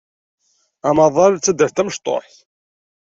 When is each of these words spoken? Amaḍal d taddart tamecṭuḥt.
Amaḍal 0.87 1.33
d 1.35 1.41
taddart 1.43 1.73
tamecṭuḥt. 1.75 2.35